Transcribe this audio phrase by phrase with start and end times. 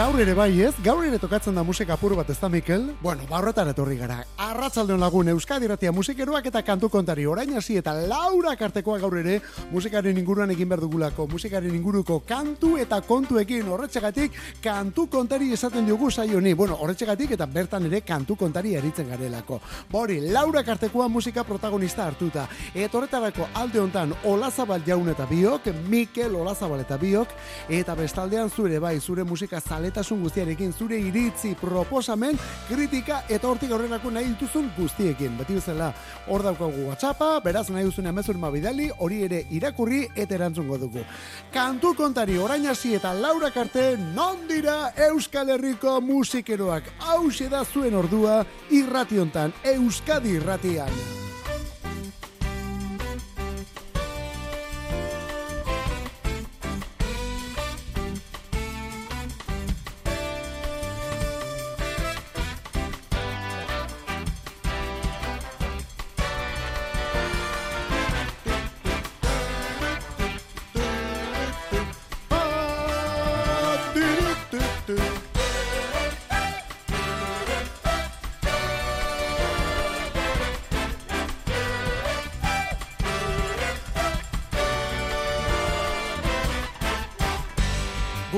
[0.00, 2.86] Gaur ere bai ez, gaur ere tokatzen da musika apur bat ez da Mikel?
[3.02, 4.22] Bueno, barrotan etorri gara.
[4.40, 9.34] Arratzaldeon lagun Euskadi ratia musikeroak eta kantu kontari orain hasi eta laura kartekoa gaur ere
[9.68, 11.26] musikaren inguruan egin behar dugulako.
[11.28, 16.54] Musikaren inguruko kantu eta kontuekin horretxegatik kantu kontari esaten diogu saioni.
[16.54, 19.60] Bueno, horretxegatik eta bertan ere kantu kontari eritzen garelako.
[19.92, 22.46] Bori, laura kartekoa musika protagonista hartuta.
[22.72, 27.36] Eta horretarako alde hontan Olazabal jaun eta biok, Mikel Olazabal eta biok,
[27.68, 32.38] eta bestaldean zure bai, zure musika zaletasun guztiarekin zure iritzi proposamen,
[32.68, 35.36] kritika eta hortik aurrerako nahi dituzun guztiekin.
[35.38, 35.92] Beti bezala
[36.28, 41.04] hor daukagu WhatsAppa, beraz nahi duzun emezur mabidali, hori ere irakurri eta erantzungo dugu.
[41.52, 46.84] Kantu kontari orain hasi eta Laura Karte non dira Euskal Herriko musikeroak.
[47.00, 51.29] Hau da zuen ordua irrationtan, Euskadi irratian.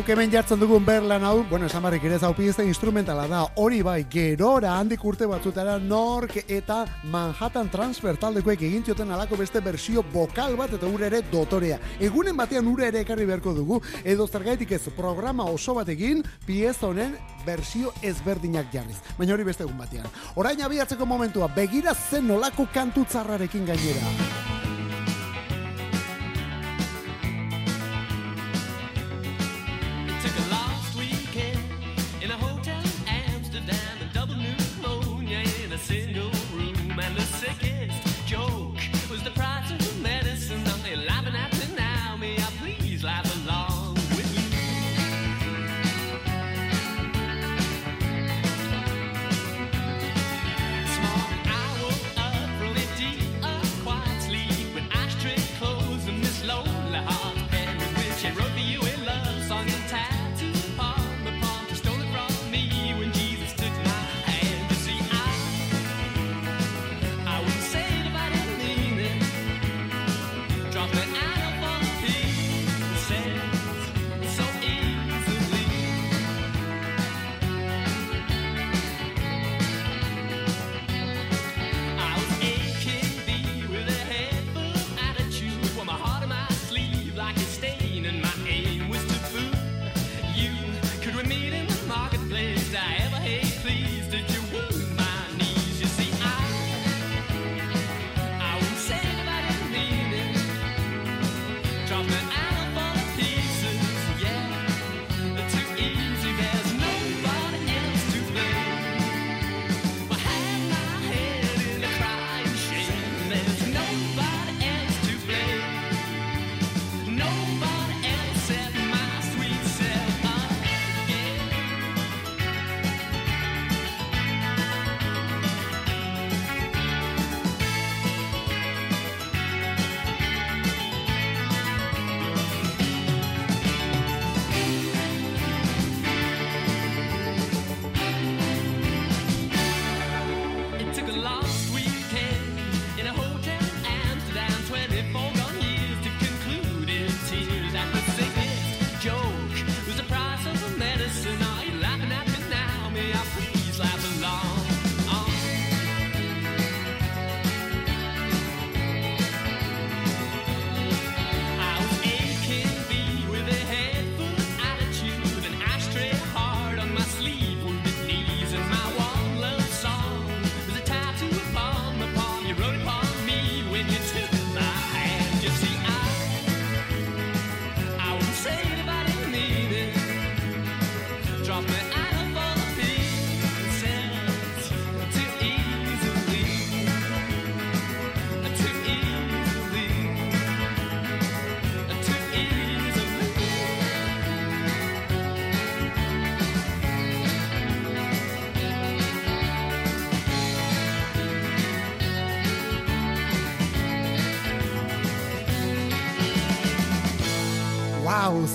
[0.02, 4.00] Guk hemen jartzen dugun berlan hau, bueno, esan barrik ere zaupizte instrumentala da, hori bai,
[4.10, 6.80] gerora handik urte batzutara Nork eta
[7.12, 11.78] Manhattan Transfer taldekoek egin zioten alako beste bersio bokal bat eta ure ere dotorea.
[12.02, 16.88] Egunen batean ure ere ekarri beharko dugu, edo zergaitik ez programa oso bat egin, pieza
[16.88, 17.14] honen
[17.46, 18.98] bersio ezberdinak jarriz.
[19.20, 20.10] Baina hori beste egun batean.
[20.34, 24.51] Orain abiatzeko momentua, begira zen nolako kantu tzarrarekin gainera.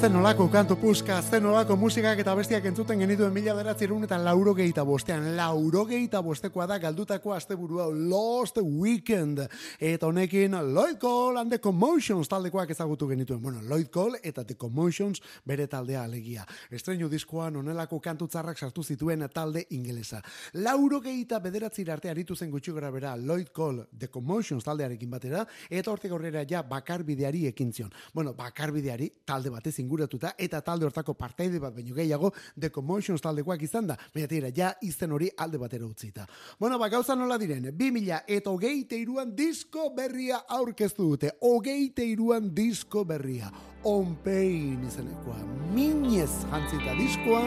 [0.02, 4.52] Zen olako kantu puska, zen olako musikak eta bestiak entzuten genituen mila beratzerun eta lauro
[4.54, 5.32] gehieta bostean.
[5.36, 9.40] Lauro gehieta bostekoa da galdutako asteburua Lost Weekend.
[9.80, 13.42] Eta honekin Lloyd Cole and the Commotions taldekoak ezagutu genituen.
[13.42, 16.46] Bueno, Lloyd Cole eta the Commotions bere taldea alegia.
[16.70, 20.22] Estreño diskoan onelako kantu tzarrak sartu zituen talde ingelesa.
[20.54, 25.48] Lauro gehieta bederatzir arte aritu zen gutxi gara bera Lloyd Cole the Commotions taldearekin batera
[25.70, 27.92] eta hortik aurrera ja bakarbideari ekin zion.
[28.14, 33.64] Bueno, bakarbideari talde batez inguratuta eta talde hortako partaide bat baino gehiago The Commotions taldekoak
[33.64, 33.98] izan da.
[34.14, 36.28] Baina tira, ja izen hori alde batera utzita.
[36.60, 41.32] Bueno, ba, gauza nola diren, 2000 eta hogeite iruan disko berria aurkeztu dute.
[41.42, 43.52] Hogeite iruan disko berria.
[43.88, 45.40] On Pain izenekoa.
[45.76, 47.46] Minez jantzita diskoa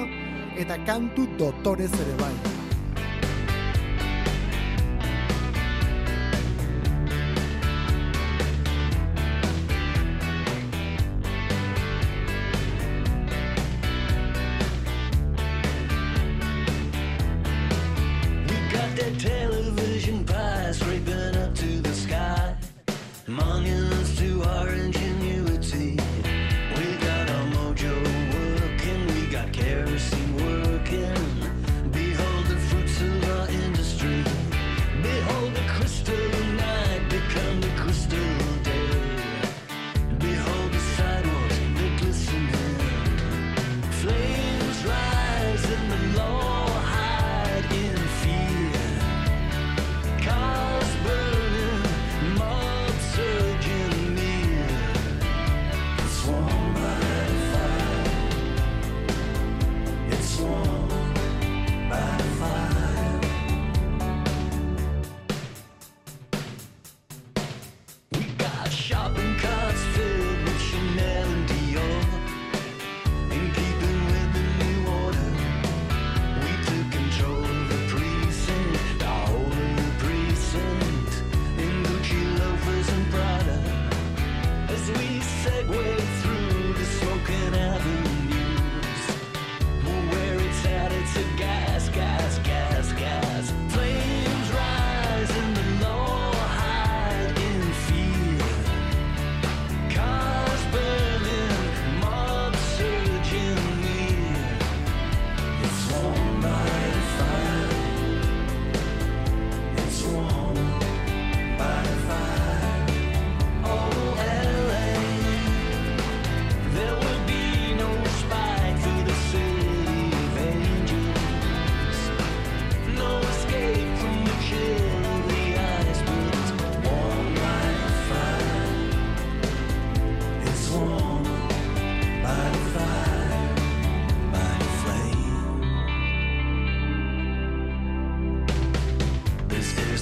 [0.60, 2.59] eta kantu dotorez ere bai.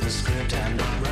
[0.09, 1.08] the script and the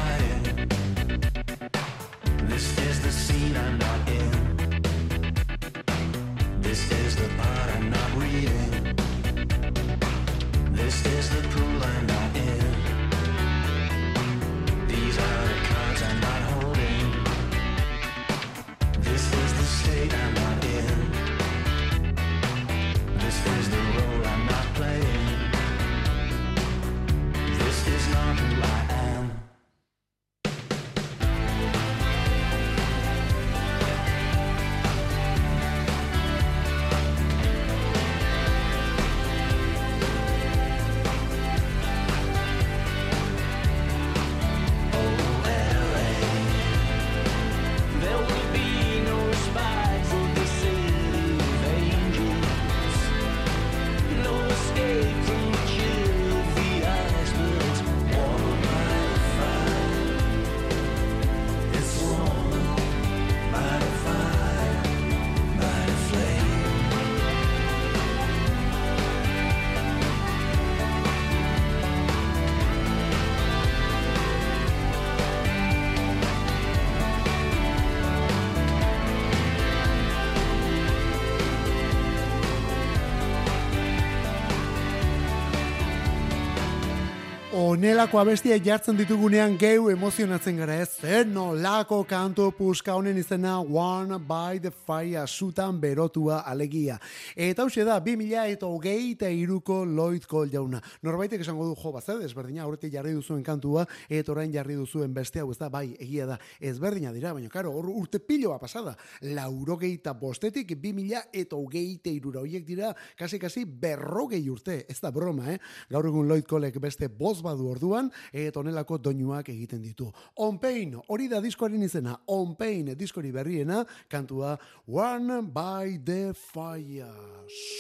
[87.87, 94.17] Onelako abestia jartzen ditugunean geu emozionatzen gara ez, zer nolako kanto puska honen izena One
[94.27, 96.97] by the Fire sutan berotua alegia.
[97.37, 100.81] Eta hau da, 2000 eta hogei eta iruko Lloyd Cole jauna.
[101.07, 105.39] Norbaitek esango du jo, bazet, ezberdina, horretik jarri duzuen kantua, eta orain jarri duzuen beste
[105.39, 110.17] hau ez da, bai, egia da, ezberdina dira, baina karo, hor urte piloa pasada, laurogeita
[110.19, 115.63] bostetik, 2000 eta hogei eta irura, horiek dira, kasi-kasi berrogei urte, ez da broma, eh?
[115.95, 120.11] Gaur egun Lloyd Colek beste boz badu orduan eta honelako doinuak egiten ditu.
[120.43, 124.57] On Pain, hori da diskoaren izena, On Pain diskori berriena, kantua
[124.87, 127.13] One by the Fire,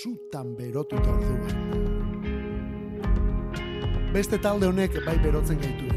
[0.02, 1.96] sutan berotu orduan.
[4.12, 5.94] Beste talde honek bai berotzen gaituela.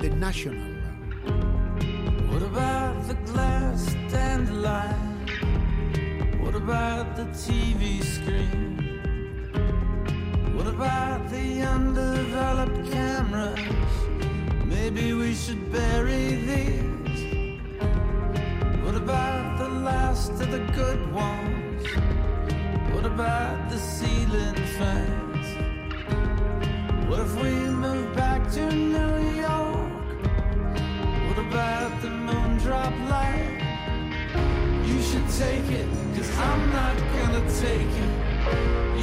[0.00, 0.68] The National.
[2.30, 5.10] What about the glass dandelion?
[6.42, 8.89] What about the TV screen?
[10.54, 13.60] What about the undeveloped cameras?
[14.64, 17.60] Maybe we should bury these.
[18.84, 21.86] What about the last of the good ones?
[22.92, 25.46] What about the ceiling fans?
[27.08, 29.90] What if we move back to New York?
[31.28, 33.60] What about the moon drop light?
[34.84, 38.12] You should take it, cause I'm not gonna take it.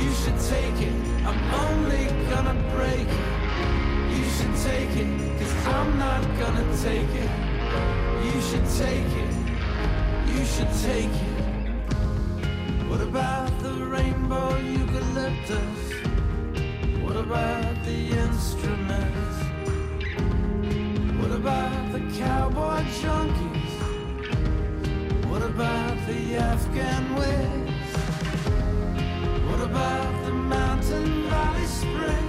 [0.02, 1.17] You should take it.
[1.28, 3.38] I'm only gonna break it.
[4.16, 7.32] You should take it, cause I'm not gonna take it.
[8.24, 9.36] You should take it.
[10.32, 11.38] You should take it.
[12.90, 15.80] What about the rainbow eucalyptus?
[17.04, 19.38] What about the instruments?
[21.20, 23.76] What about the cowboy junkies?
[25.30, 27.92] What about the Afghan wigs?
[29.50, 32.27] What about mountain valley spring?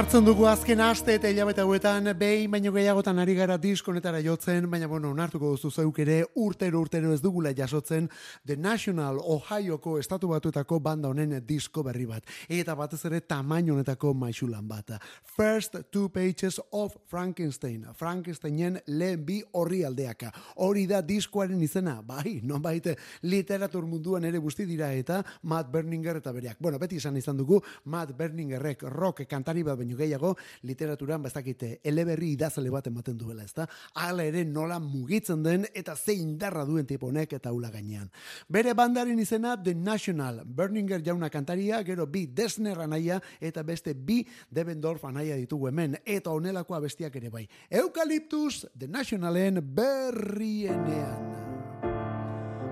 [0.00, 4.86] Onartzen dugu azken aste eta hilabete hauetan, behin baino gehiagotan ari gara diskonetara jotzen, baina
[4.88, 8.06] bueno, onartuko duzu zeuk ere urtero urtero ez dugula jasotzen
[8.46, 12.24] The National Ohioko estatu batuetako banda honen disko berri bat.
[12.48, 14.94] Eta batez ere tamaino honetako maixulan bat.
[15.36, 17.84] First Two Pages of Frankenstein.
[17.92, 20.32] Frankensteinen lehen bi horri aldeaka.
[20.64, 22.96] Hori da diskoaren izena, bai, non baite
[23.28, 26.56] literatur munduan ere guzti dira eta Matt Berninger eta bereak.
[26.58, 32.32] Bueno, beti izan izan dugu, Matt Berningerrek rock kantari bat baino gehiago literaturan bastakite eleberri
[32.32, 33.66] idazale bat ematen duela, ezta?
[33.94, 38.10] Hala ere nola mugitzen den eta ze indarra duen tipo honek eta ula gainean.
[38.48, 44.26] Bere bandaren izena The National, Berninger jauna kantaria, gero bi Desner anaia eta beste bi
[44.50, 47.48] Devendorf anaia ditugu hemen eta honelakoa bestiak ere bai.
[47.70, 51.39] Eukaliptus The Nationalen berrienean.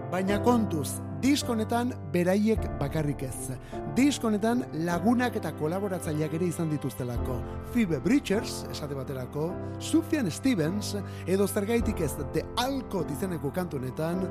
[0.09, 3.50] Baina kontuz, diskonetan beraiek bakarrik ez.
[3.97, 7.37] Diskonetan lagunak eta kolaboratzaileak ere izan dituztelako.
[7.75, 10.95] Phoebe Bridgers, esate baterako, Sufjan Stevens,
[11.27, 14.25] edo zergaitik ez The Alcott izeneko kantunetan,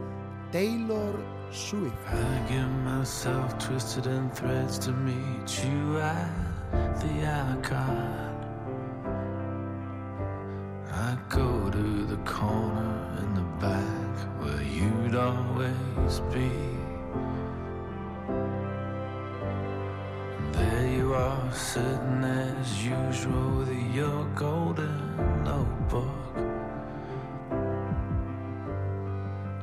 [0.51, 1.13] Taylor
[1.51, 1.93] Swift.
[2.09, 8.33] I get myself twisted in threads to meet you at the icon.
[10.91, 14.06] I go to the corner in the back
[14.39, 16.51] where you'd always be.
[20.37, 26.35] And there you are, sitting as usual with your golden notebook.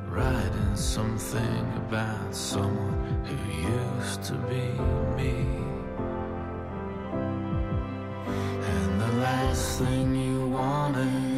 [0.07, 3.37] Writing something about someone who
[3.77, 4.65] used to be
[5.17, 5.45] me.
[8.73, 11.34] And the last thing you wanted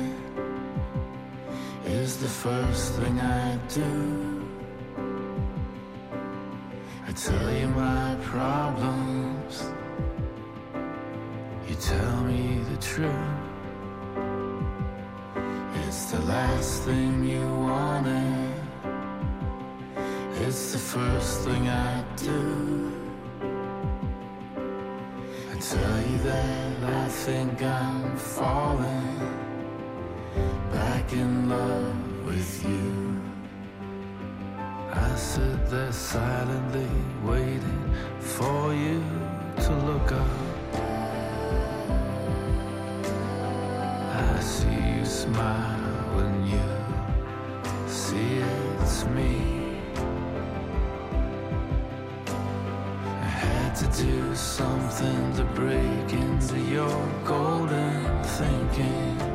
[1.89, 4.45] is the first thing I do.
[7.07, 9.71] I tell you my problems,
[11.67, 13.13] you tell me the truth.
[15.87, 18.53] It's the last thing you wanted,
[20.41, 22.91] it's the first thing I do.
[25.51, 29.46] I tell you that I think I'm falling
[30.71, 33.21] back in love with you.
[34.93, 36.89] I sit there silently
[37.23, 37.83] waiting
[38.19, 39.03] for you
[39.63, 40.47] to look up.
[44.13, 45.77] I see you smile
[46.17, 46.67] when you
[47.87, 48.41] see
[48.81, 49.33] it's me.
[53.21, 59.26] I had to do something to break into your golden thinking.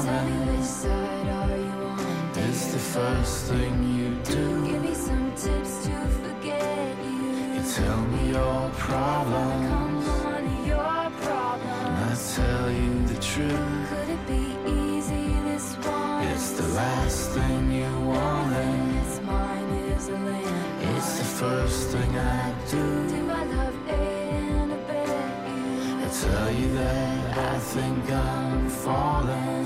[0.05, 2.29] Tell me which side are you on?
[2.35, 4.67] it's the first thing you do.
[4.67, 7.55] Give me some tips to forget you.
[7.55, 11.87] You tell me your problems, Come on, your and problem.
[12.05, 13.89] I tell you the truth.
[13.89, 16.27] Could it be easy this one?
[16.27, 20.97] It's the last thing you wanted, It's mine is a land.
[20.97, 22.83] it's the first thing I do.
[23.09, 25.07] Do I love and abet
[25.49, 26.05] you?
[26.05, 27.10] I tell you that
[27.43, 29.65] I think I'm falling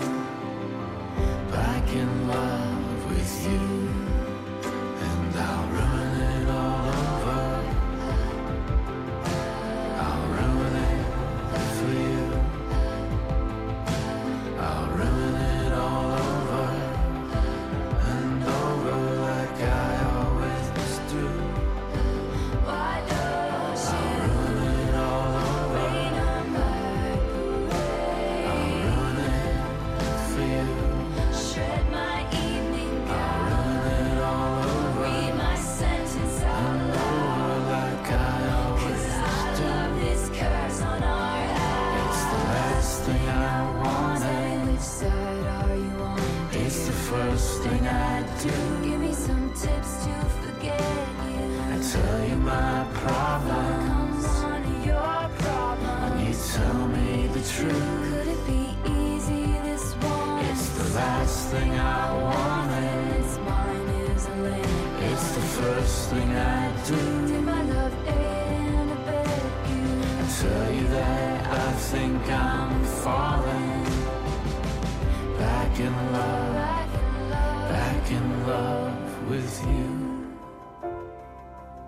[1.52, 3.95] back in love with you,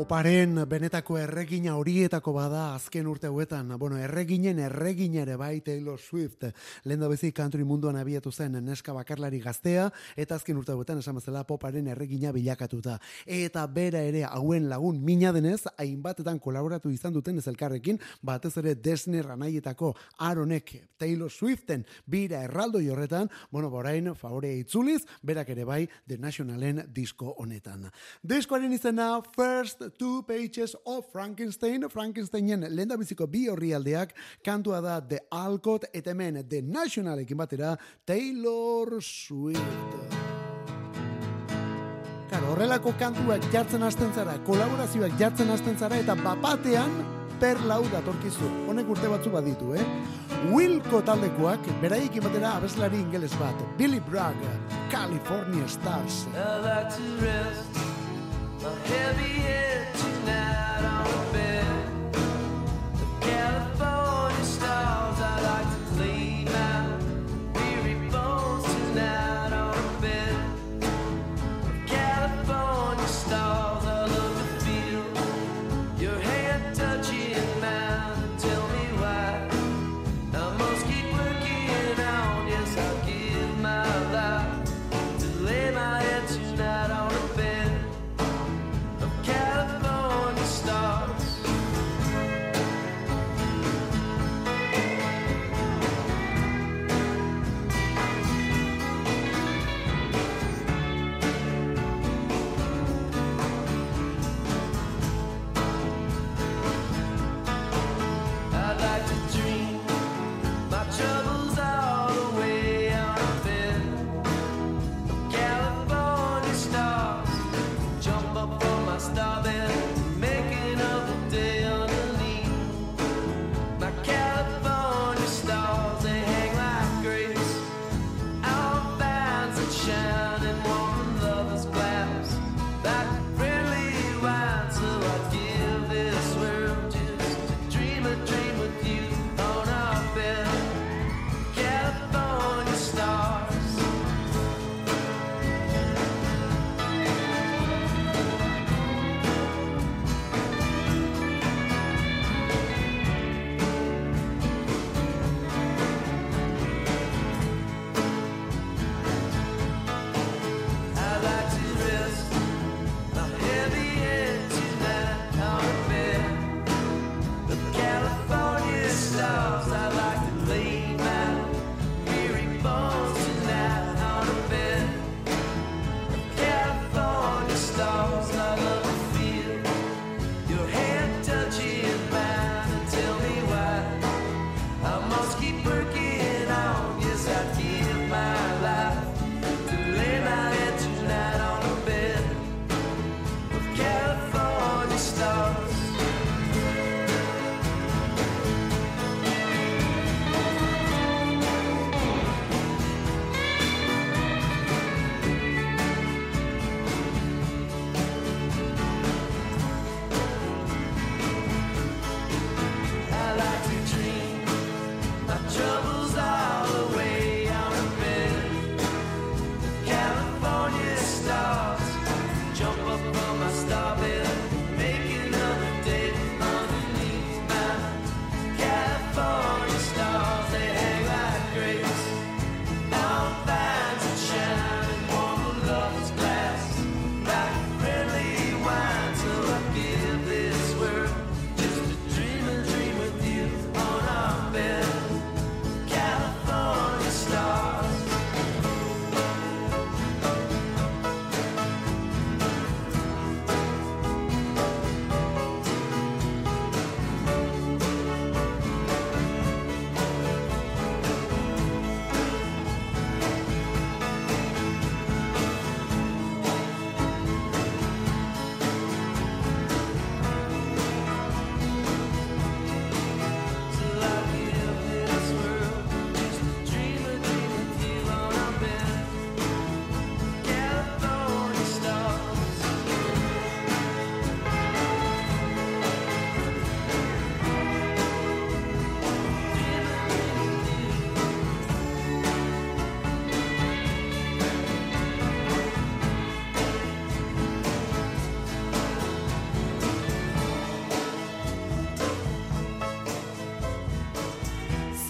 [0.00, 3.74] Poparen benetako erregina horietako bada azken urte hauetan.
[3.76, 6.46] Bueno, erreginen erregin ere bai Taylor Swift.
[6.88, 11.18] Lehen da bezi country munduan abiatu zen neska bakarlari gaztea, eta azken urte hauetan esan
[11.20, 12.94] bezala poparen erregina bilakatuta.
[13.26, 18.74] Eta bera ere hauen lagun mina denez, hainbatetan kolaboratu izan duten ez elkarrekin, batez ere
[18.80, 25.82] Desner anaietako Aaronek Taylor Swiften bira erraldoi horretan, bueno, borain favorea itzuliz, berak ere bai
[26.08, 27.90] The Nationalen disko honetan.
[28.24, 35.00] Diskoaren izena First Two Pages of Frankenstein, Frankensteinen lehen biziko bi horri aldeak, kantua da
[35.00, 37.76] The Alcott, eta hemen The Nationalekin batera
[38.06, 39.96] Taylor Swift.
[42.30, 46.92] Claro, horrelako kantuak jartzen hasten zara, kolaborazioak jartzen hasten zara, eta bapatean
[47.40, 48.50] per lau datorkizu.
[48.70, 49.86] Honek urte batzu baditu, eh?
[50.52, 54.38] Wilco taldekoak, beraiek batera abeslari ingeles bat, Billy Bragg,
[54.92, 56.26] California Stars.
[60.28, 60.69] I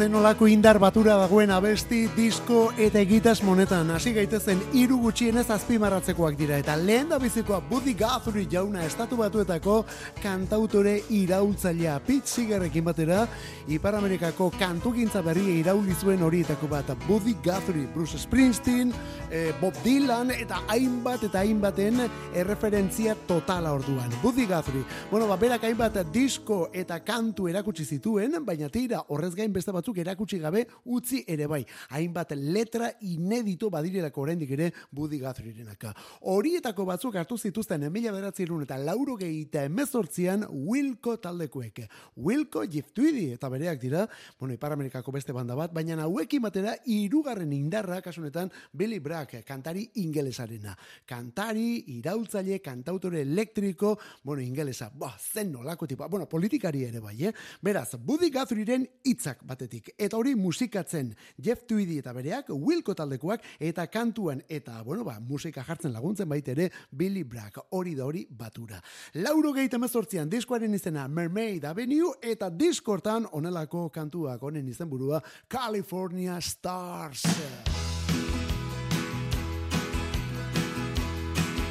[0.01, 3.91] zenolako indar batura dagoen abesti, disko eta egitas monetan.
[3.93, 9.75] Hasi gaitezen hiru gutxienez azpimarratzekoak dira eta lehen da bizikoa Buddy Guthrie jauna estatu batuetako
[10.23, 13.27] kantautore iraultzailea Pete Seegerrekin batera
[13.69, 18.95] Ipar Amerikako kantugintza berria irauli zuen horietako bat Buddy Guthrie, Bruce Springsteen,
[19.29, 22.01] eh, Bob Dylan eta hainbat eta hainbaten
[22.33, 24.09] erreferentzia totala orduan.
[24.23, 29.53] Buddy Guthrie, bueno, ba, berak hainbat disko eta kantu erakutsi zituen, baina tira horrez gain
[29.53, 31.64] beste batzuk erakutsi gabe utzi ere bai.
[31.90, 35.94] Hainbat letra inedito badirelako oraindik ere Buddy Guthrierenaka.
[36.22, 41.81] Horietako batzuk hartu zituzten emila beratzerun eta lauro eta emezortzian Wilco taldekoek.
[42.16, 47.53] Wilco Tweedy eta bereak dira, bueno, Ipar Amerikako beste banda bat, baina hauekin batera irugarren
[47.53, 50.76] indarra kasunetan Billy Bragg, kantari ingelesarena.
[51.07, 57.33] Kantari, iraultzaile, kantautore elektriko, bueno, ingelesa, ba, zen nolako tipa, bueno, politikari ere bai, eh?
[57.62, 59.80] Beraz, Buddy Guthriearen hitzak batetik.
[59.99, 65.64] Eta hori musikatzen Jeff Tweedy eta bereak, Wilco taldekoak, eta kantuan, eta, bueno, ba, musika
[65.64, 68.81] jartzen laguntzen baita ere Billy Bragg, hori da hori batura.
[69.14, 76.40] Lauro gehi temezortzian, diskoaren izena Mermaid Avenue, eta diskortan onelako kantuak, honen izen burua, California
[76.40, 77.25] Stars.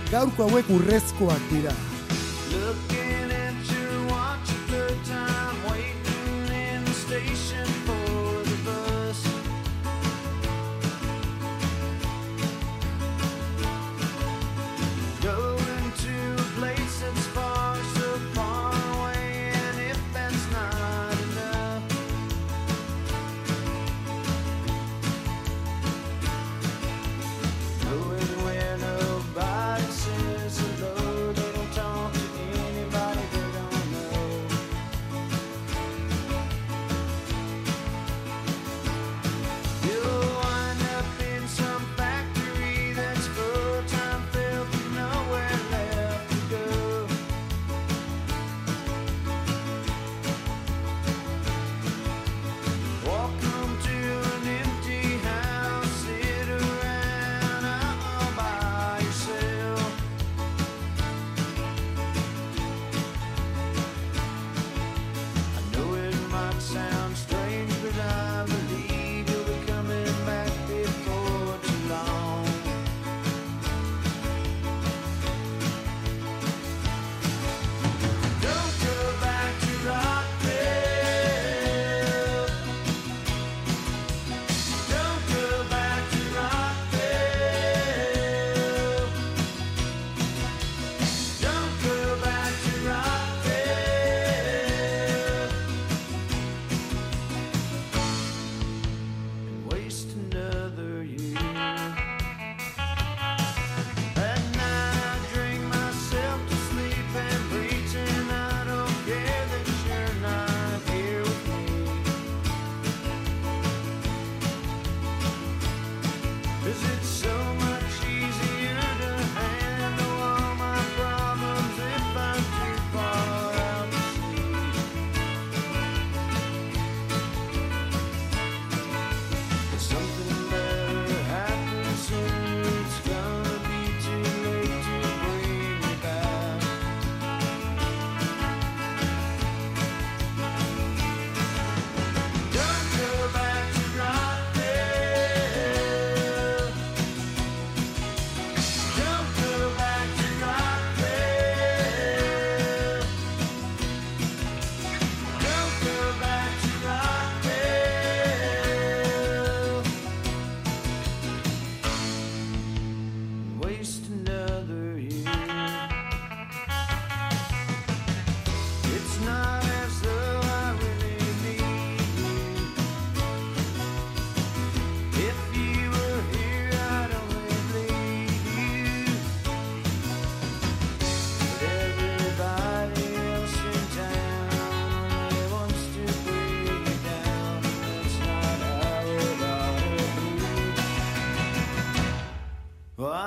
[0.10, 1.76] Gaurko hauek urrezkoak dira.
[2.50, 2.99] Looking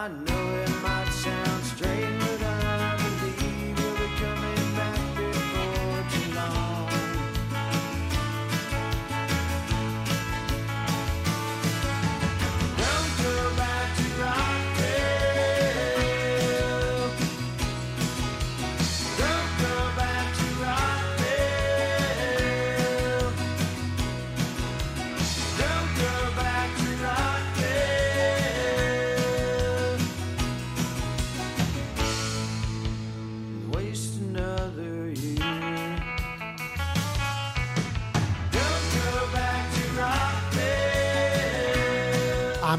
[0.03, 0.41] I know.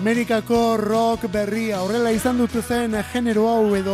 [0.04, 3.94] Amerikako rock berria horrela izan dut zen genero hau edo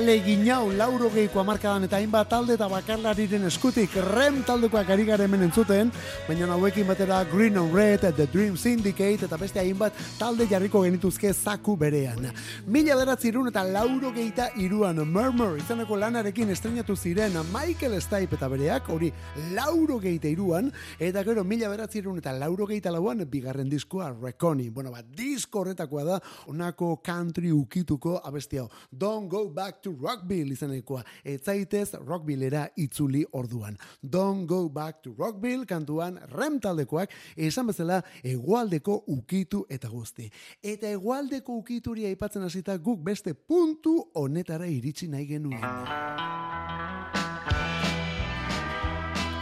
[0.00, 5.26] alegin hau lauro geiko amarkadan eta hainbat talde eta bakarlariren eskutik rem taldekoak ari gara
[5.26, 5.90] hemen entzuten,
[6.28, 11.34] baina hauekin batera Green on Red, The Dream Syndicate eta beste hainbat talde jarriko genituzke
[11.34, 12.30] zaku berean.
[12.66, 18.48] Mila beratzi irun eta lauro geita iruan Murmur izaneko lanarekin estrenatu ziren Michael Stipe eta
[18.48, 19.12] bereak, hori
[19.52, 24.70] lauro geita iruan, eta gero mila beratzi irun eta lauro geita lauan bigarren diskoa Reconi.
[24.70, 28.70] Bueno, bat, disko horretakoa da, onako country ukituko abesti hau.
[28.90, 31.02] Don't go back to Rockville izanekoa.
[31.24, 33.76] Etzaitez Rockvillera itzuli orduan.
[34.12, 40.30] Don't go back to Rockville kantuan rem taldekoak esan bezala egualdeko ukitu eta guzti.
[40.62, 45.60] Eta egualdeko ukituria aipatzen hasita guk beste puntu honetara iritsi nahi genuen.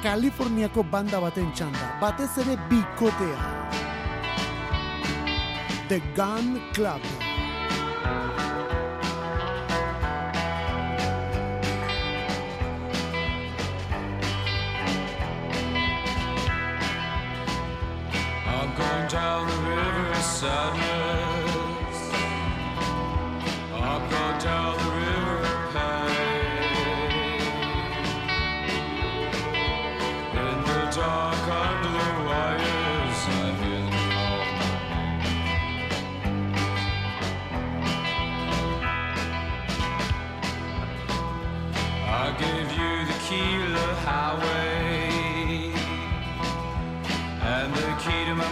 [0.03, 3.55] Kaliforniako banda baten txanda, batez ere bikotea.
[5.89, 7.28] The Gun Club.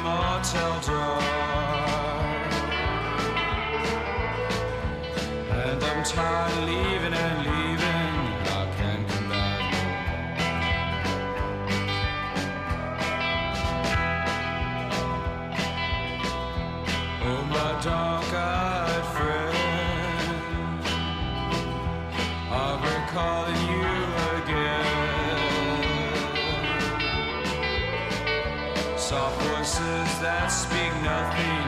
[0.06, 1.20] Motel door.
[5.50, 6.45] And I'm tired
[31.06, 31.65] nothing,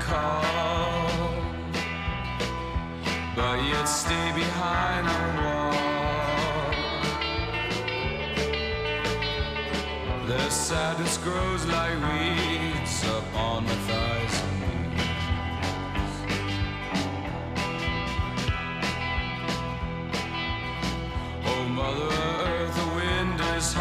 [0.00, 1.34] call,
[3.36, 5.72] but yet stay behind the wall.
[10.26, 13.04] Their sadness grows like weeds
[13.60, 14.42] my thighs.
[21.44, 22.08] Oh, mother
[22.48, 23.74] earth, the wind is.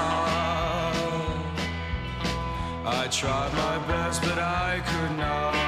[2.84, 5.61] I tried my best, but I could not.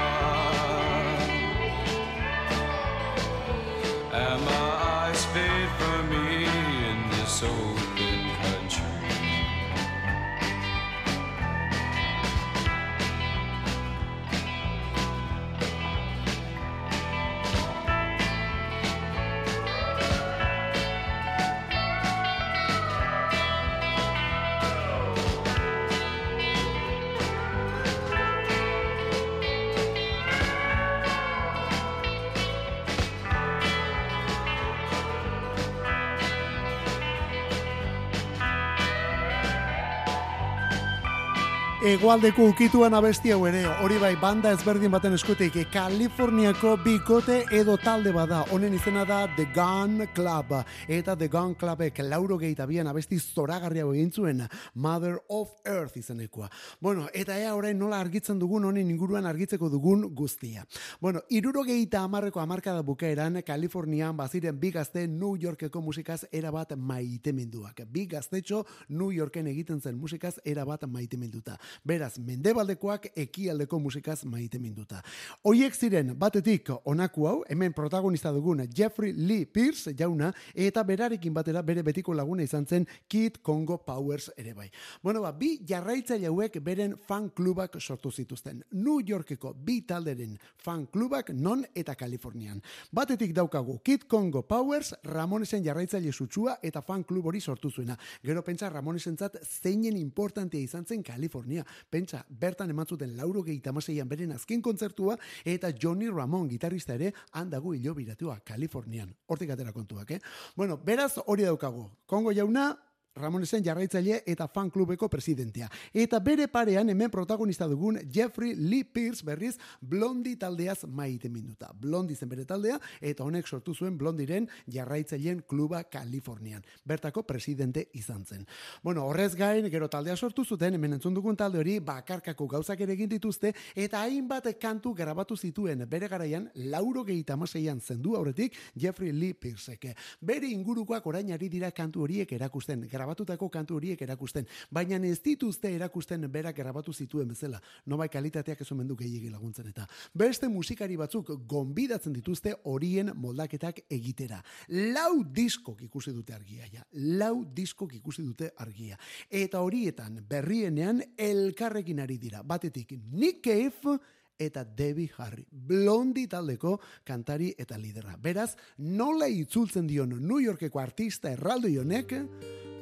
[42.04, 48.12] Egoaldeko ukituan abesti hau ere, hori bai banda ezberdin baten eskutik, Kaliforniako bikote edo talde
[48.12, 50.52] bada, honen izena da The Gun Club,
[50.92, 54.42] eta The Gun Clubek lauro gehietabian abesti zoragarria egin zuen,
[54.76, 56.50] Mother of Earth izenekoa.
[56.82, 60.66] Bueno, eta ea orain nola argitzen dugun, honen inguruan argitzeko dugun guztia.
[61.00, 67.86] Bueno, iruro gehieta amarreko amarkada bukaeran, Kalifornian baziren bi gazte New Yorkeko musikaz erabat maitemenduak.
[67.88, 71.56] Bi gaztetxo New Yorken egiten zen musikaz erabat maitemenduta.
[71.94, 74.98] Beraz, mendebaldekoak ekialdeko musikaz maite minduta.
[75.46, 81.62] Oiek ziren, batetik onaku hau, hemen protagonista dugun Jeffrey Lee Pierce jauna, eta berarekin batera
[81.62, 84.72] bere betiko laguna izan zen Kid Congo Powers ere bai.
[85.04, 88.64] Bueno, ba, bi jarraitzaile hauek beren fan klubak sortu zituzten.
[88.72, 92.64] New Yorkeko bi talderen fan klubak non eta Kalifornian.
[92.92, 98.00] Batetik daukagu Kid Congo Powers, Ramonesen jarraitzaile sutsua eta fan klub hori sortu zuena.
[98.26, 101.62] Gero pentsa Ramonesentzat zeinen importantea izan zen Kalifornia.
[101.90, 107.74] Pentsa, bertan ematzuten lauro gehi tamaseian beren azken kontzertua, eta Johnny Ramon, gitarrista ere, handago
[107.74, 109.14] hilo biratua, Kalifornian.
[109.28, 110.20] Hortik atera kontuak, eh?
[110.56, 111.90] Bueno, beraz hori daukagu.
[112.06, 112.72] Kongo jauna,
[113.16, 115.68] Ramonesen jarraitzaile eta fan klubeko presidentea.
[115.94, 121.70] Eta bere parean hemen protagonista dugun Jeffrey Lee Pierce berriz Blondi taldeaz maite minuta.
[121.78, 126.64] Blondi zen bere taldea eta honek sortu zuen Blondiren jarraitzaileen kluba Kalifornian.
[126.86, 128.48] Bertako presidente izan zen.
[128.82, 132.98] Bueno, horrez gain, gero taldea sortu zuten, hemen entzun dugun talde hori bakarkako gauzak ere
[132.98, 139.14] egin dituzte eta hainbat kantu grabatu zituen bere garaian lauro gehieta amaseian zendu aurretik Jeffrey
[139.14, 139.94] Lee Pierceke.
[140.20, 145.72] Bere ingurukoak orain ari dira kantu horiek erakusten, grabatutako kantu horiek erakusten, baina ez dituzte
[145.76, 147.60] erakusten berak grabatu zituen bezala.
[147.86, 153.84] Nobai kalitateak ez omen du gehiegi laguntzen eta beste musikari batzuk gonbidatzen dituzte horien moldaketak
[153.92, 154.42] egitera.
[154.70, 156.84] Lau diskok ikusi dute argia ja.
[157.20, 158.98] Lau diskok ikusi dute argia.
[159.30, 162.44] Eta horietan berrienean elkarrekin ari dira.
[162.44, 163.98] Batetik Nick Cave
[164.40, 168.18] eta Debbie Harry, blondi taldeko kantari eta lidera.
[168.18, 172.16] Beraz, nola itzultzen dion New Yorkeko artista erraldoi honek,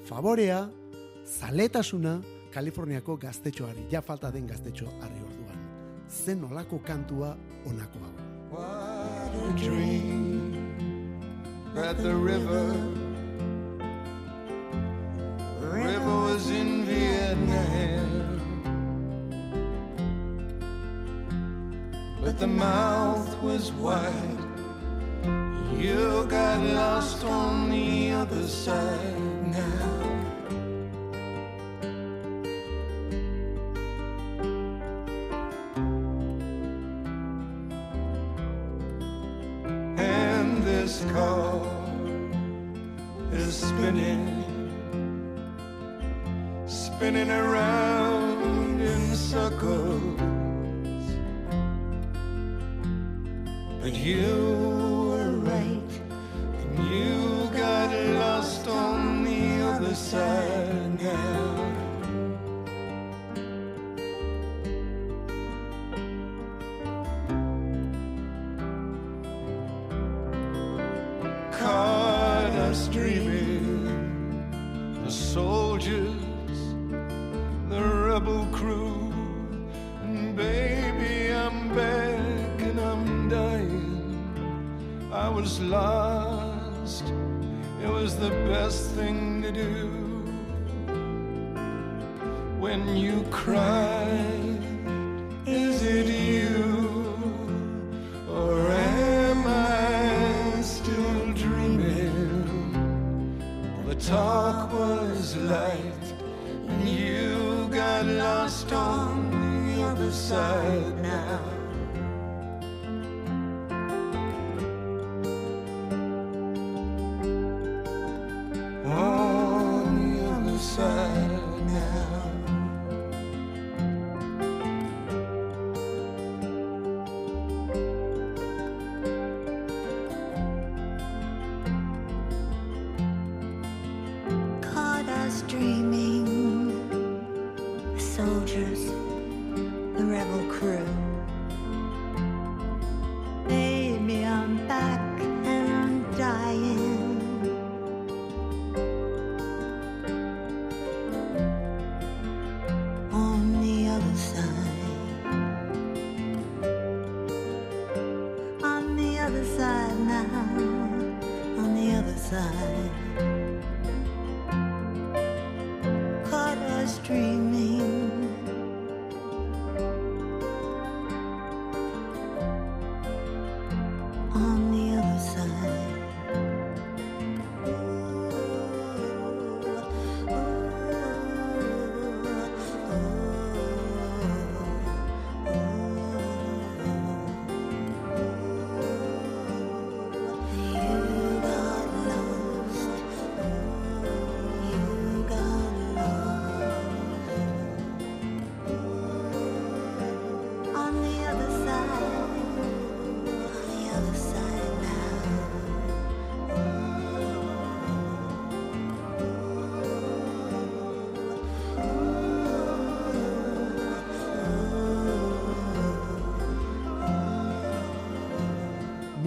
[0.08, 0.68] favorea,
[1.26, 2.20] zaletasuna,
[2.52, 5.62] Kaliforniako gaztetxoari, ja falta den gaztetxo harri orduan.
[6.10, 8.14] Zen nolako kantua onako hau.
[8.52, 10.52] What a dream
[11.78, 13.01] at the river.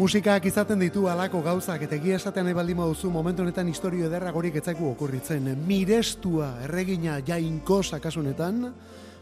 [0.04, 4.34] Musikak izaten ditu alako gauzak eta egia esaten nahi baldin baduzu momentu honetan historio ederra
[4.36, 5.46] gorik etzaiku okurritzen.
[5.64, 8.66] Mirestua erregina jainko sakasunetan,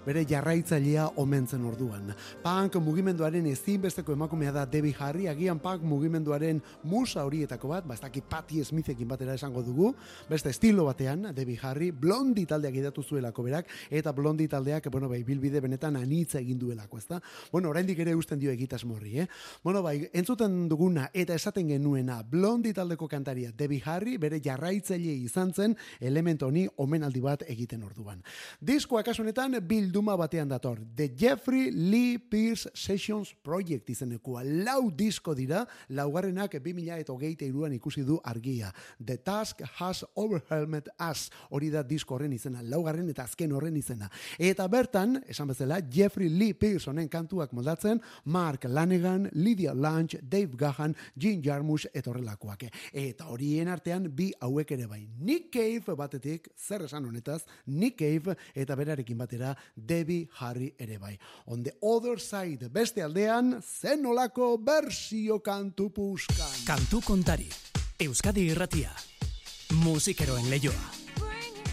[0.07, 2.12] bere jarraitzailea omentzen orduan.
[2.42, 8.03] Punk mugimenduaren ezinbesteko emakumea da Debbie Harry, agian punk mugimenduaren musa horietako bat, ba ez
[8.03, 9.92] dakit Patti Smithekin batera esango dugu,
[10.28, 15.22] beste estilo batean, Debbie Harry, blondi taldeak idatu zuelako berak, eta blondi taldeak, bueno, bai,
[15.24, 17.20] bilbide benetan anitza egin duelako, ezta?
[17.53, 19.28] Bueno, oraindik ere usten dio egitasmorri, eh?
[19.62, 25.53] Bueno, bai, entzuten duguna eta esaten genuena blondi taldeko kantaria Debbie Harry, bere jarraitzaile izan
[25.53, 28.22] zen, element honi omenaldi bat egiten orduan.
[28.61, 29.59] Diskoa kasu honetan
[29.93, 30.78] bilduma batean dator.
[30.97, 34.43] The Jeffrey Lee Pierce Sessions Project izenekoa.
[34.43, 38.72] Lau disko dira, laugarrenak 2000 eta hogeita iruan ikusi du argia.
[39.05, 41.28] The Task Has Overwhelmed Us.
[41.51, 44.09] Hori da disko horren izena, laugarren eta azken horren izena.
[44.38, 50.57] Eta bertan, esan bezala, Jeffrey Lee Pierce honen kantuak moldatzen, Mark Lanegan, Lydia Lunch, Dave
[50.57, 52.64] Gahan, Jim Jarmusch eta horrelakoak.
[52.93, 55.03] Eta horien artean bi hauek ere bai.
[55.20, 59.53] Nick Cave batetik, zer esan honetaz, Nick Cave eta berarekin batera
[59.87, 61.18] Debbie Harry ere bai.
[61.47, 66.55] On the other side, beste aldean, zen olako bersio kantu puskan.
[66.66, 67.49] Kantu kontari.
[67.99, 68.91] Euskadi irratia.
[69.83, 70.91] Musikeroen leioa.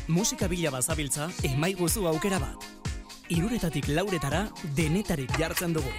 [0.10, 2.66] Musika bila bazabiltza, emaiguzu aukera bat.
[3.30, 5.92] Iruretatik lauretara, denetarik jartzen dugu.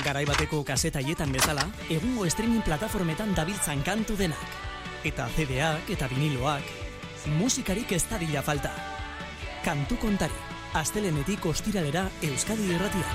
[0.00, 4.56] Garai bateko kasetaietan bezala, egungo streaming plataformetan dabiltzan kantu denak.
[5.04, 6.64] Eta CD-ak eta viniloak,
[7.36, 8.72] musikarik ez dadila falta.
[9.62, 13.08] Kantu kontari, astelenetik ostiralera Euskadi irratia.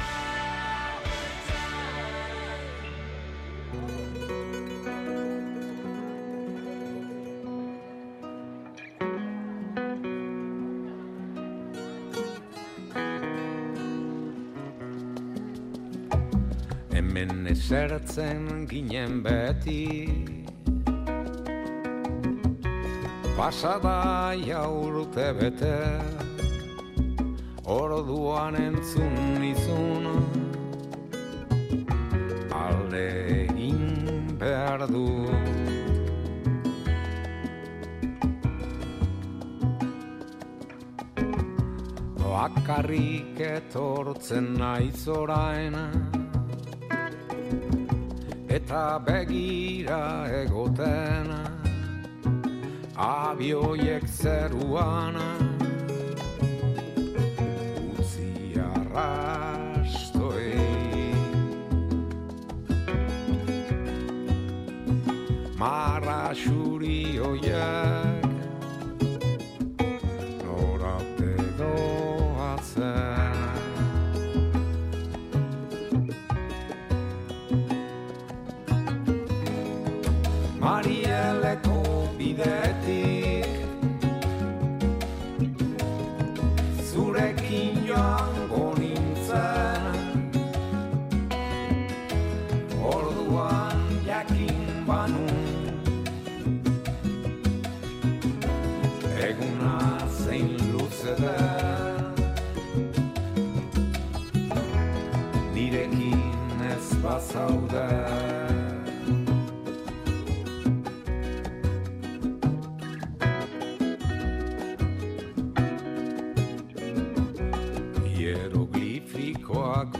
[16.93, 19.81] Hemen esertzen ginen beti
[23.37, 25.75] Pasada jaurte bete
[27.67, 30.05] Orduan entzun izun
[32.55, 33.07] Alde
[33.43, 35.27] egin behar du.
[42.23, 45.75] Bakarrik etortzen naiz orain
[48.47, 49.99] eta begira
[50.39, 51.35] egoten
[52.95, 55.46] abioiek zeruan
[67.41, 67.96] yeah.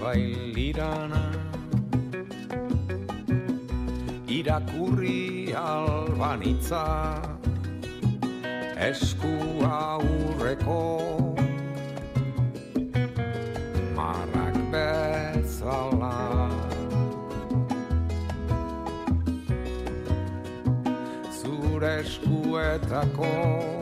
[0.01, 1.23] Bailirana.
[4.37, 6.83] Irakurri albanitza
[8.89, 9.33] esku
[9.79, 10.81] aurreko.
[13.95, 16.15] Marrak bezala.
[21.39, 23.76] Zure eskuetako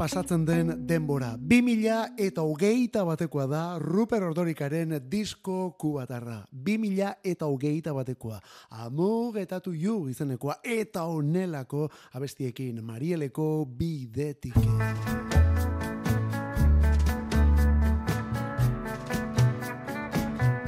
[0.00, 1.34] pasatzen den denbora.
[1.36, 6.38] 2000 eta hogeita batekoa da Ruper Ordorikaren disko kubatarra.
[6.52, 8.40] 2000 eta hogeita batekoa.
[8.70, 14.56] Amugetatu ju izenekoa eta onelako abestiekin Marieleko bidetik.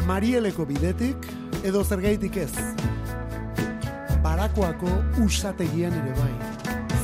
[0.06, 1.28] Marieleko bidetik
[1.64, 2.52] edo zergaitik ez.
[4.22, 6.34] Barakoako usategian ere bai.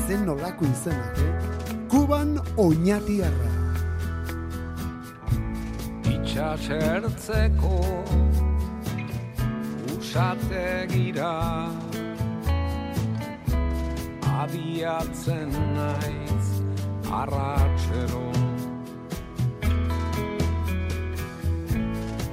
[0.05, 1.48] Zen nolako izenak, eh?
[1.89, 3.59] Kuban oinatiarra.
[6.39, 7.77] itxasertzeko
[9.97, 11.33] usategira
[14.41, 16.49] abiatzen naiz
[17.21, 18.27] arratxero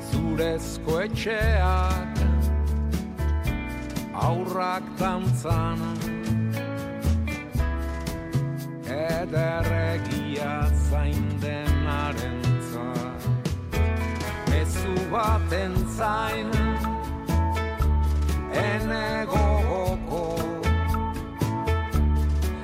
[0.09, 2.23] zurezko etxeak
[4.29, 5.79] aurrak dantzan
[9.09, 10.53] ederregia
[10.89, 12.45] zain denaren
[14.49, 16.51] Mezu baten zain
[18.51, 20.23] Ene gogoko.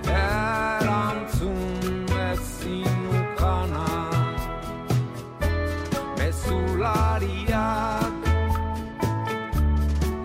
[0.07, 1.59] Erantzun
[2.29, 3.89] ezinukana
[6.17, 8.13] Mezulariak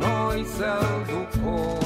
[0.01, 1.86] Noiz helduko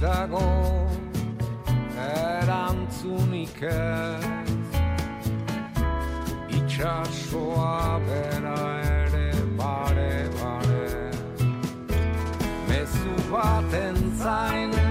[0.00, 0.88] dago
[1.96, 4.46] erantzunik ez
[6.58, 8.58] Itxasoa bera
[8.96, 11.10] ere bare bare.
[12.68, 14.85] Mezu baten zain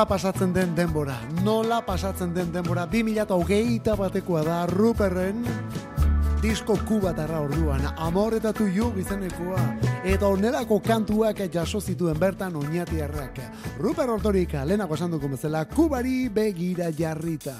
[0.00, 5.42] Nola pasatzen den denbora, nola pasatzen den denbora, 2008 batekoa da Ruperren
[6.40, 9.60] disko kubatarra orduan, amoretatu ju izenekoa,
[10.00, 13.42] eta onelako kantuak jaso zituen bertan oinatiarrak.
[13.76, 17.58] Ruper Ortorika, lehenako esan dugu bezala, kubari begira jarrita.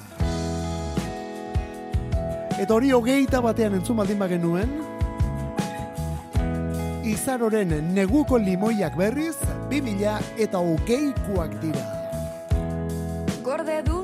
[2.57, 4.77] Eta hori hogeita batean entzun baldin bagenuen,
[7.05, 9.37] izaroren neguko limoiak berriz,
[9.69, 12.00] 2000 eta hogeikoak dira.
[13.51, 14.00] Gorde dute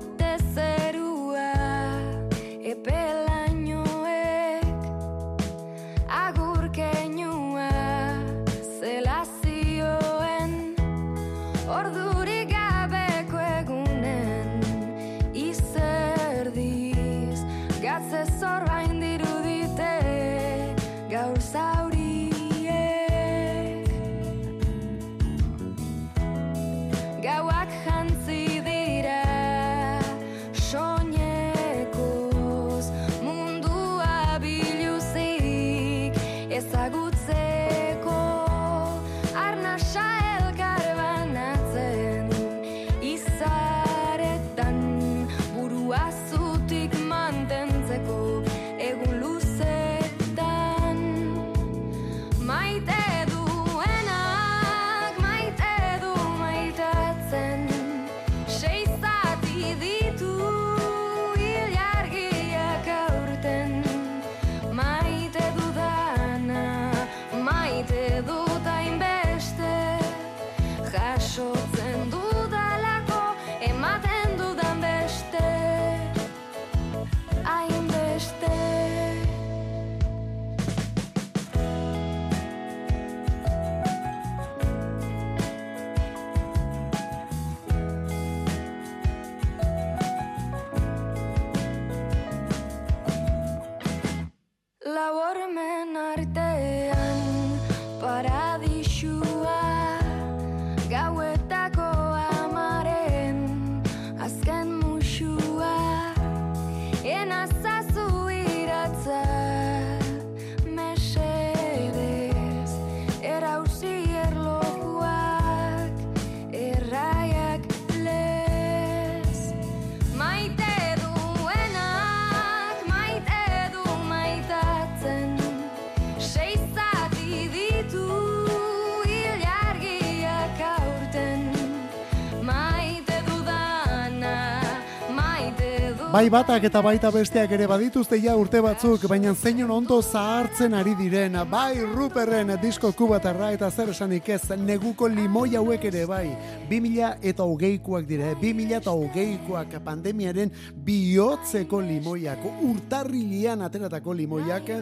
[136.17, 140.95] Bai batak eta baita besteak ere badituzte ja urte batzuk, baina zeinon ondo zahartzen ari
[140.97, 146.31] diren, bai Ruperren disko kubatarra eta zer esanik ez, neguko limoi hauek ere bai,
[146.71, 148.37] 2000 eta hogeikoak dira, eh?
[148.41, 150.49] 2000 eta hogeikoak pandemiaren
[150.87, 154.73] bihotzeko limoiak, urtarrilian ateratako limoiak,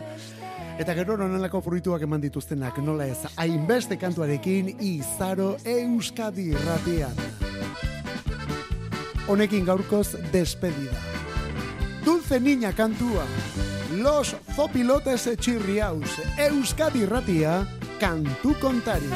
[0.80, 3.28] Eta gero honelako fruituak eman dituztenak nola ez?
[3.40, 7.16] Hainbeste kantuarekin Izaro Euskadi irratian.
[9.28, 11.15] Honekin gaurkoz despedida.
[12.06, 13.26] Dulce Niña kantua,
[13.96, 17.68] Los Zopilotes Chirriaus, Euskadi Ratia,
[18.00, 19.10] Kantu Kontari.